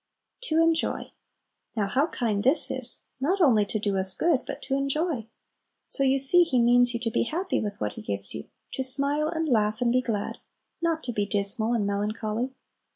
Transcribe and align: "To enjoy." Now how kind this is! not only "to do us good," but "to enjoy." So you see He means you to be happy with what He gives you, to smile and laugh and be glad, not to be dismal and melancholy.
"To 0.45 0.55
enjoy." 0.55 1.11
Now 1.75 1.85
how 1.87 2.07
kind 2.07 2.43
this 2.43 2.71
is! 2.71 3.03
not 3.19 3.39
only 3.39 3.67
"to 3.67 3.77
do 3.77 3.97
us 3.99 4.15
good," 4.15 4.47
but 4.47 4.59
"to 4.63 4.73
enjoy." 4.73 5.27
So 5.87 6.01
you 6.03 6.17
see 6.17 6.41
He 6.41 6.59
means 6.59 6.95
you 6.95 6.99
to 7.01 7.11
be 7.11 7.21
happy 7.25 7.61
with 7.61 7.79
what 7.79 7.93
He 7.93 8.01
gives 8.01 8.33
you, 8.33 8.49
to 8.73 8.83
smile 8.83 9.27
and 9.29 9.47
laugh 9.47 9.79
and 9.79 9.91
be 9.91 10.01
glad, 10.01 10.39
not 10.81 11.03
to 11.03 11.13
be 11.13 11.27
dismal 11.27 11.73
and 11.73 11.85
melancholy. 11.85 12.55